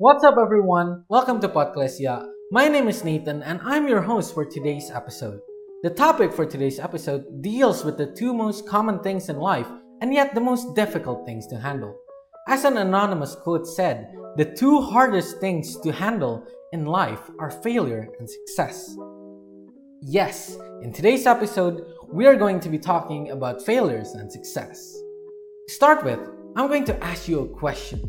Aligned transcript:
What's 0.00 0.22
up, 0.22 0.36
everyone? 0.40 1.02
Welcome 1.08 1.40
to 1.40 1.48
Podclesia. 1.48 2.24
My 2.52 2.68
name 2.68 2.86
is 2.86 3.02
Nathan, 3.02 3.42
and 3.42 3.58
I'm 3.64 3.88
your 3.88 4.00
host 4.00 4.32
for 4.32 4.44
today's 4.44 4.92
episode. 4.92 5.40
The 5.82 5.90
topic 5.90 6.32
for 6.32 6.46
today's 6.46 6.78
episode 6.78 7.42
deals 7.42 7.84
with 7.84 7.98
the 7.98 8.14
two 8.14 8.32
most 8.32 8.68
common 8.68 9.00
things 9.00 9.28
in 9.28 9.38
life, 9.38 9.66
and 10.00 10.14
yet 10.14 10.36
the 10.36 10.40
most 10.40 10.76
difficult 10.76 11.26
things 11.26 11.48
to 11.48 11.58
handle. 11.58 11.98
As 12.46 12.64
an 12.64 12.76
anonymous 12.76 13.34
quote 13.34 13.66
said, 13.66 14.14
the 14.36 14.44
two 14.44 14.80
hardest 14.80 15.40
things 15.40 15.76
to 15.80 15.90
handle 15.90 16.46
in 16.72 16.86
life 16.86 17.28
are 17.40 17.50
failure 17.50 18.08
and 18.20 18.30
success. 18.30 18.96
Yes, 20.00 20.56
in 20.80 20.92
today's 20.92 21.26
episode, 21.26 21.84
we 22.12 22.28
are 22.28 22.36
going 22.36 22.60
to 22.60 22.68
be 22.68 22.78
talking 22.78 23.32
about 23.32 23.66
failures 23.66 24.12
and 24.12 24.30
success. 24.30 24.78
To 25.66 25.74
start 25.74 26.04
with, 26.04 26.20
I'm 26.54 26.68
going 26.68 26.84
to 26.84 27.04
ask 27.04 27.26
you 27.26 27.40
a 27.40 27.48
question. 27.48 28.08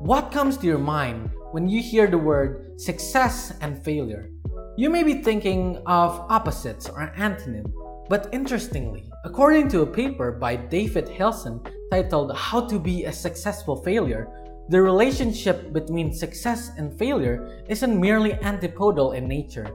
What 0.00 0.30
comes 0.30 0.58
to 0.58 0.66
your 0.66 0.78
mind 0.78 1.30
when 1.52 1.70
you 1.70 1.80
hear 1.82 2.06
the 2.06 2.18
word 2.18 2.78
success 2.78 3.54
and 3.62 3.82
failure? 3.82 4.30
You 4.76 4.90
may 4.90 5.02
be 5.02 5.22
thinking 5.22 5.78
of 5.86 6.20
opposites 6.28 6.88
or 6.88 7.12
antonym, 7.16 7.72
but 8.10 8.28
interestingly, 8.30 9.10
according 9.24 9.68
to 9.68 9.80
a 9.80 9.86
paper 9.86 10.32
by 10.32 10.56
David 10.56 11.08
Hillson 11.08 11.60
titled 11.90 12.36
How 12.36 12.66
to 12.68 12.78
Be 12.78 13.04
a 13.04 13.12
Successful 13.12 13.82
Failure, 13.82 14.28
the 14.68 14.82
relationship 14.82 15.72
between 15.72 16.12
success 16.12 16.72
and 16.76 16.96
failure 16.98 17.64
isn't 17.68 17.98
merely 17.98 18.34
antipodal 18.42 19.12
in 19.12 19.26
nature. 19.26 19.70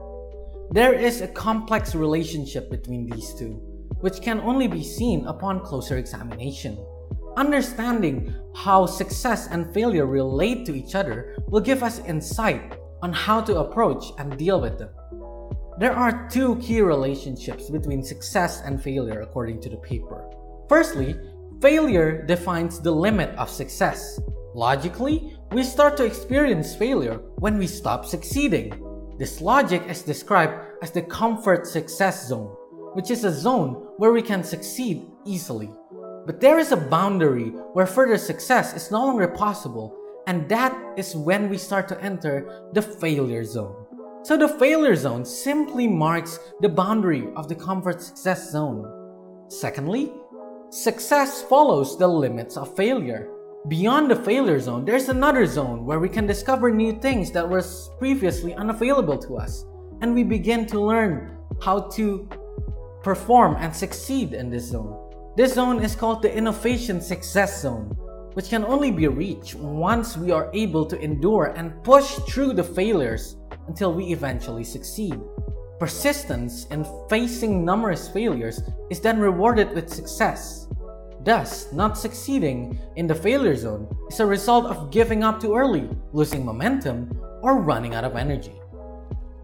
There 0.70 0.94
is 0.94 1.20
a 1.20 1.28
complex 1.28 1.96
relationship 1.96 2.70
between 2.70 3.10
these 3.10 3.34
two, 3.34 3.60
which 4.00 4.22
can 4.22 4.38
only 4.40 4.68
be 4.68 4.84
seen 4.84 5.26
upon 5.26 5.64
closer 5.64 5.98
examination. 5.98 6.78
Understanding 7.36 8.34
how 8.54 8.84
success 8.84 9.48
and 9.50 9.72
failure 9.72 10.06
relate 10.06 10.66
to 10.66 10.74
each 10.74 10.94
other 10.94 11.36
will 11.48 11.60
give 11.60 11.82
us 11.82 12.00
insight 12.00 12.78
on 13.02 13.12
how 13.12 13.40
to 13.40 13.60
approach 13.60 14.04
and 14.18 14.36
deal 14.36 14.60
with 14.60 14.78
them. 14.78 14.90
There 15.78 15.96
are 15.96 16.28
two 16.28 16.56
key 16.56 16.82
relationships 16.82 17.70
between 17.70 18.02
success 18.02 18.60
and 18.64 18.82
failure 18.82 19.22
according 19.22 19.62
to 19.62 19.70
the 19.70 19.78
paper. 19.78 20.28
Firstly, 20.68 21.16
failure 21.62 22.22
defines 22.26 22.80
the 22.80 22.92
limit 22.92 23.30
of 23.36 23.48
success. 23.48 24.20
Logically, 24.54 25.38
we 25.52 25.62
start 25.62 25.96
to 25.96 26.04
experience 26.04 26.76
failure 26.76 27.18
when 27.38 27.56
we 27.56 27.66
stop 27.66 28.04
succeeding. 28.04 28.74
This 29.18 29.40
logic 29.40 29.82
is 29.88 30.02
described 30.02 30.52
as 30.82 30.90
the 30.90 31.02
comfort 31.02 31.66
success 31.66 32.28
zone, 32.28 32.54
which 32.92 33.10
is 33.10 33.24
a 33.24 33.32
zone 33.32 33.88
where 33.96 34.12
we 34.12 34.20
can 34.20 34.44
succeed 34.44 35.06
easily. 35.24 35.70
But 36.24 36.40
there 36.40 36.58
is 36.58 36.70
a 36.70 36.76
boundary 36.76 37.48
where 37.72 37.86
further 37.86 38.16
success 38.16 38.74
is 38.74 38.90
no 38.90 39.06
longer 39.06 39.26
possible, 39.26 39.96
and 40.26 40.48
that 40.48 40.76
is 40.96 41.16
when 41.16 41.48
we 41.48 41.58
start 41.58 41.88
to 41.88 42.00
enter 42.00 42.68
the 42.72 42.82
failure 42.82 43.44
zone. 43.44 43.74
So 44.22 44.36
the 44.36 44.48
failure 44.48 44.94
zone 44.94 45.24
simply 45.24 45.88
marks 45.88 46.38
the 46.60 46.68
boundary 46.68 47.26
of 47.34 47.48
the 47.48 47.56
comfort 47.56 48.00
success 48.00 48.52
zone. 48.52 48.86
Secondly, 49.48 50.12
success 50.70 51.42
follows 51.42 51.98
the 51.98 52.06
limits 52.06 52.56
of 52.56 52.76
failure. 52.76 53.28
Beyond 53.66 54.10
the 54.10 54.16
failure 54.16 54.60
zone, 54.60 54.84
there's 54.84 55.08
another 55.08 55.44
zone 55.44 55.84
where 55.84 55.98
we 55.98 56.08
can 56.08 56.26
discover 56.26 56.70
new 56.70 56.92
things 57.00 57.32
that 57.32 57.48
were 57.48 57.64
previously 57.98 58.54
unavailable 58.54 59.18
to 59.18 59.38
us, 59.38 59.64
and 60.00 60.14
we 60.14 60.22
begin 60.22 60.66
to 60.66 60.80
learn 60.80 61.36
how 61.60 61.80
to 61.90 62.28
perform 63.02 63.56
and 63.58 63.74
succeed 63.74 64.34
in 64.34 64.50
this 64.50 64.70
zone. 64.70 65.11
This 65.34 65.54
zone 65.54 65.82
is 65.82 65.96
called 65.96 66.20
the 66.20 66.36
Innovation 66.36 67.00
Success 67.00 67.62
Zone, 67.62 67.96
which 68.34 68.50
can 68.50 68.66
only 68.66 68.90
be 68.90 69.08
reached 69.08 69.54
once 69.54 70.14
we 70.14 70.30
are 70.30 70.50
able 70.52 70.84
to 70.84 71.00
endure 71.00 71.54
and 71.56 71.82
push 71.82 72.16
through 72.28 72.52
the 72.52 72.62
failures 72.62 73.36
until 73.66 73.94
we 73.94 74.12
eventually 74.12 74.62
succeed. 74.62 75.18
Persistence 75.80 76.66
in 76.66 76.84
facing 77.08 77.64
numerous 77.64 78.08
failures 78.08 78.60
is 78.90 79.00
then 79.00 79.18
rewarded 79.18 79.72
with 79.72 79.88
success. 79.88 80.68
Thus, 81.24 81.72
not 81.72 81.96
succeeding 81.96 82.78
in 82.96 83.06
the 83.06 83.14
failure 83.14 83.56
zone 83.56 83.88
is 84.10 84.20
a 84.20 84.26
result 84.26 84.66
of 84.66 84.90
giving 84.90 85.24
up 85.24 85.40
too 85.40 85.56
early, 85.56 85.88
losing 86.12 86.44
momentum, 86.44 87.10
or 87.40 87.62
running 87.62 87.94
out 87.94 88.04
of 88.04 88.16
energy. 88.16 88.61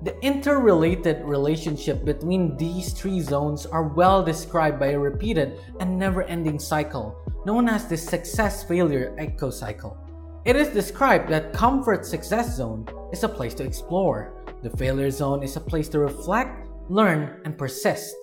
The 0.02 0.18
interrelated 0.24 1.24
relationship 1.24 2.04
between 2.04 2.56
these 2.56 2.92
three 2.92 3.20
zones 3.20 3.66
are 3.66 3.88
well 3.88 4.22
described 4.22 4.78
by 4.78 4.88
a 4.88 4.98
repeated 4.98 5.58
and 5.80 5.98
never 5.98 6.22
ending 6.22 6.58
cycle 6.58 7.16
known 7.44 7.68
as 7.68 7.88
the 7.88 7.96
success 7.96 8.62
failure 8.62 9.14
echo 9.18 9.50
cycle. 9.50 9.96
It 10.44 10.54
is 10.54 10.68
described 10.68 11.28
that 11.30 11.52
comfort 11.52 12.06
success 12.06 12.56
zone 12.56 12.86
is 13.12 13.24
a 13.24 13.28
place 13.28 13.54
to 13.54 13.64
explore, 13.64 14.44
the 14.62 14.70
failure 14.70 15.10
zone 15.10 15.42
is 15.42 15.56
a 15.56 15.60
place 15.60 15.88
to 15.90 15.98
reflect, 15.98 16.68
learn, 16.88 17.40
and 17.44 17.56
persist, 17.56 18.14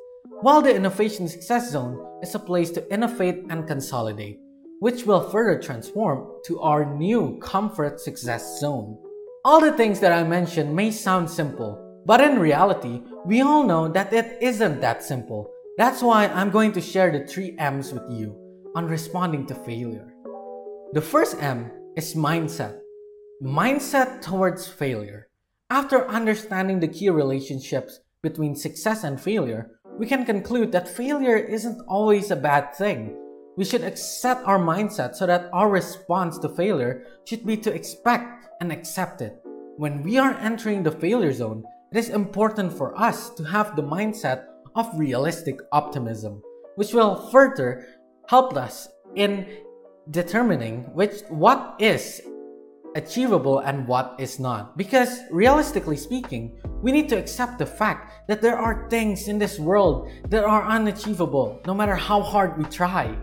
while 0.42 0.62
the 0.62 0.74
innovation 0.74 1.28
success 1.28 1.72
zone 1.72 2.00
is 2.22 2.36
a 2.36 2.40
place 2.40 2.72
to 2.72 2.94
innovate 2.94 3.46
and 3.50 3.68
consolidate, 3.68 4.40
which 4.80 5.06
will 5.06 5.30
further 5.30 5.62
transform 5.62 6.28
to 6.46 6.60
our 6.60 6.86
new 6.96 7.38
comfort 7.40 8.00
success 8.00 8.60
zone. 8.60 8.98
All 9.46 9.62
the 9.62 9.74
things 9.74 10.00
that 10.00 10.12
I 10.12 10.24
mentioned 10.24 10.76
may 10.76 10.90
sound 10.90 11.30
simple, 11.30 11.78
but 12.04 12.20
in 12.20 12.40
reality, 12.40 13.04
we 13.28 13.42
all 13.42 13.64
know 13.64 13.88
that 13.88 14.12
it 14.12 14.40
isn't 14.42 14.82
that 14.82 15.04
simple. 15.04 15.52
That's 15.78 16.02
why 16.02 16.26
I'm 16.26 16.50
going 16.50 16.72
to 16.72 16.82
share 16.82 17.12
the 17.12 17.28
three 17.28 17.56
M's 17.60 17.94
with 17.94 18.10
you 18.10 18.36
on 18.76 18.88
responding 18.88 19.46
to 19.46 19.54
failure. 19.54 20.12
The 20.94 21.02
first 21.02 21.38
M 21.44 21.70
is 21.96 22.16
mindset. 22.16 22.80
Mindset 23.40 24.24
towards 24.24 24.68
failure. 24.68 25.28
After 25.70 26.08
understanding 26.08 26.80
the 26.80 26.88
key 26.88 27.12
relationships 27.12 28.00
between 28.24 28.56
success 28.56 29.04
and 29.04 29.22
failure, 29.22 29.78
we 30.00 30.08
can 30.08 30.26
conclude 30.26 30.72
that 30.72 30.88
failure 30.90 31.38
isn't 31.38 31.86
always 31.88 32.32
a 32.32 32.36
bad 32.36 32.74
thing. 32.74 33.16
We 33.58 33.64
should 33.64 33.84
accept 33.84 34.46
our 34.46 34.60
mindset 34.60 35.16
so 35.16 35.26
that 35.26 35.50
our 35.54 35.70
response 35.70 36.38
to 36.40 36.50
failure 36.50 37.06
should 37.24 37.46
be 37.46 37.56
to 37.58 37.74
expect 37.74 38.48
and 38.60 38.72
accept 38.72 39.22
it. 39.22 39.42
When 39.78 40.04
we 40.04 40.18
are 40.18 40.34
entering 40.40 40.84
the 40.84 40.92
failure 40.92 41.32
zone, 41.32 41.64
it 41.92 41.98
is 41.98 42.10
important 42.10 42.74
for 42.74 42.98
us 43.00 43.30
to 43.36 43.44
have 43.46 43.76
the 43.76 43.84
mindset 43.84 44.46
of 44.76 44.92
realistic 45.00 45.60
optimism, 45.72 46.42
which 46.76 46.94
will 46.94 47.30
further 47.32 47.88
help 48.28 48.58
us 48.58 48.90
in 49.16 49.48
determining 50.12 50.84
which 50.94 51.22
what 51.30 51.76
is 51.80 52.22
achievable 52.96 53.60
and 53.60 53.88
what 53.88 54.16
is 54.20 54.40
not. 54.40 54.78
Because 54.78 55.20
realistically 55.32 55.98
speaking, 55.98 56.60
we 56.82 56.92
need 56.92 57.08
to 57.10 57.18
accept 57.18 57.60
the 57.60 57.66
fact 57.66 58.28
that 58.28 58.42
there 58.42 58.58
are 58.58 58.90
things 58.90 59.30
in 59.30 59.40
this 59.40 59.60
world 59.60 60.10
that 60.28 60.44
are 60.44 60.66
unachievable 60.66 61.62
no 61.66 61.74
matter 61.74 61.96
how 61.96 62.22
hard 62.22 62.58
we 62.58 62.66
try. 62.66 63.16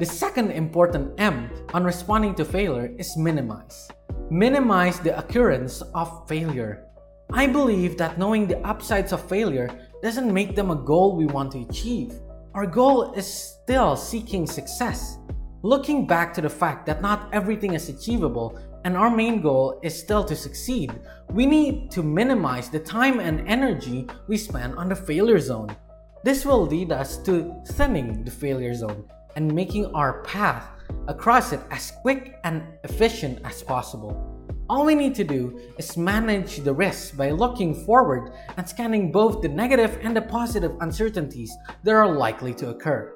The 0.00 0.06
second 0.06 0.52
important 0.52 1.12
M 1.20 1.50
on 1.74 1.84
responding 1.84 2.34
to 2.36 2.44
failure 2.46 2.90
is 2.96 3.18
minimize 3.18 3.90
minimize 4.30 4.98
the 4.98 5.18
occurrence 5.18 5.82
of 5.94 6.26
failure. 6.26 6.86
I 7.34 7.46
believe 7.46 7.98
that 7.98 8.16
knowing 8.16 8.46
the 8.46 8.66
upsides 8.66 9.12
of 9.12 9.28
failure 9.28 9.68
doesn't 10.02 10.32
make 10.32 10.56
them 10.56 10.70
a 10.70 10.76
goal 10.76 11.16
we 11.16 11.26
want 11.26 11.52
to 11.52 11.66
achieve. 11.68 12.14
Our 12.54 12.64
goal 12.64 13.12
is 13.12 13.26
still 13.26 13.94
seeking 13.94 14.46
success. 14.46 15.18
Looking 15.62 16.06
back 16.06 16.32
to 16.32 16.40
the 16.40 16.48
fact 16.48 16.86
that 16.86 17.02
not 17.02 17.28
everything 17.34 17.74
is 17.74 17.90
achievable 17.90 18.58
and 18.86 18.96
our 18.96 19.14
main 19.14 19.42
goal 19.42 19.80
is 19.82 19.98
still 19.98 20.24
to 20.24 20.34
succeed, 20.34 20.98
we 21.28 21.44
need 21.44 21.90
to 21.90 22.02
minimize 22.02 22.70
the 22.70 22.80
time 22.80 23.20
and 23.20 23.46
energy 23.46 24.06
we 24.28 24.38
spend 24.38 24.76
on 24.76 24.88
the 24.88 24.96
failure 24.96 25.40
zone. 25.40 25.76
This 26.24 26.46
will 26.46 26.64
lead 26.64 26.90
us 26.90 27.18
to 27.24 27.52
thinning 27.66 28.24
the 28.24 28.30
failure 28.30 28.72
zone 28.72 29.04
and 29.36 29.54
making 29.54 29.86
our 29.94 30.22
path 30.22 30.68
across 31.08 31.52
it 31.52 31.60
as 31.70 31.92
quick 32.02 32.36
and 32.44 32.62
efficient 32.84 33.40
as 33.44 33.62
possible. 33.62 34.36
All 34.68 34.84
we 34.84 34.94
need 34.94 35.16
to 35.16 35.24
do 35.24 35.60
is 35.78 35.96
manage 35.96 36.58
the 36.58 36.72
risks 36.72 37.10
by 37.10 37.32
looking 37.32 37.74
forward 37.84 38.32
and 38.56 38.68
scanning 38.68 39.10
both 39.10 39.42
the 39.42 39.48
negative 39.48 39.98
and 40.02 40.16
the 40.16 40.22
positive 40.22 40.76
uncertainties 40.80 41.52
that 41.82 41.94
are 41.94 42.10
likely 42.10 42.54
to 42.54 42.70
occur. 42.70 43.12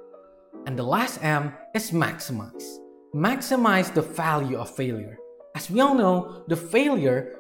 And 0.66 0.76
the 0.76 0.82
last 0.82 1.22
M 1.22 1.54
is 1.74 1.92
maximize. 1.92 2.78
Maximize 3.14 3.94
the 3.94 4.02
value 4.02 4.56
of 4.56 4.74
failure. 4.74 5.16
As 5.54 5.70
we 5.70 5.80
all 5.80 5.94
know, 5.94 6.42
the 6.48 6.56
failure 6.56 7.36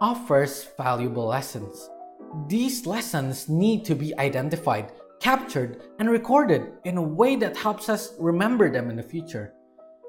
offers 0.00 0.68
valuable 0.78 1.26
lessons. 1.26 1.90
These 2.48 2.86
lessons 2.86 3.48
need 3.50 3.84
to 3.84 3.94
be 3.94 4.16
identified, 4.16 4.92
captured, 5.20 5.82
and 5.98 6.10
recorded 6.10 6.72
in 6.84 6.96
a 6.96 7.02
way 7.02 7.36
that 7.36 7.56
helps 7.56 7.88
us 7.88 8.14
remember 8.18 8.70
them 8.70 8.90
in 8.90 8.96
the 8.96 9.02
future. 9.02 9.52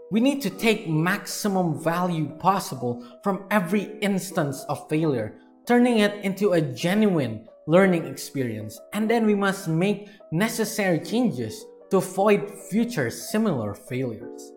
We 0.10 0.20
need 0.20 0.42
to 0.42 0.50
take 0.50 0.90
maximum 0.90 1.82
value 1.82 2.28
possible 2.40 3.06
from 3.24 3.46
every 3.52 3.98
instance 4.02 4.66
of 4.68 4.90
failure, 4.90 5.38
turning 5.66 6.00
it 6.00 6.24
into 6.26 6.54
a 6.54 6.62
genuine 6.62 7.48
learning 7.68 8.06
experience. 8.06 8.80
And 8.94 9.10
then 9.10 9.26
we 9.26 9.36
must 9.36 9.68
make 9.68 10.10
necessary 10.32 11.00
changes 11.00 11.64
to 11.92 11.98
avoid 11.98 12.50
future 12.70 13.10
similar 13.10 13.74
failures. 13.74 14.52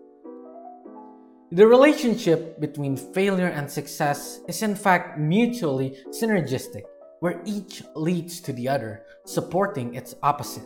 The 1.51 1.67
relationship 1.67 2.59
between 2.59 2.97
failure 2.97 3.47
and 3.47 3.69
success 3.69 4.41
is 4.47 4.61
in 4.61 4.75
fact 4.75 5.19
mutually 5.19 5.95
synergistic, 6.09 6.83
where 7.25 7.41
each 7.43 7.81
leads 7.95 8.39
to 8.39 8.53
the 8.53 8.69
other, 8.69 9.01
supporting 9.25 9.95
its 9.95 10.13
opposite. 10.21 10.61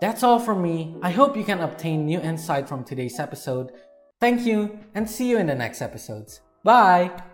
That's 0.00 0.22
all 0.22 0.38
from 0.38 0.62
me. 0.62 0.94
I 1.02 1.10
hope 1.10 1.36
you 1.36 1.42
can 1.42 1.58
obtain 1.58 2.06
new 2.06 2.20
insight 2.20 2.68
from 2.68 2.84
today's 2.84 3.18
episode. 3.18 3.72
Thank 4.20 4.46
you, 4.46 4.78
and 4.94 5.10
see 5.10 5.28
you 5.28 5.38
in 5.38 5.48
the 5.48 5.54
next 5.56 5.82
episodes. 5.82 6.42
Bye! 6.62 7.33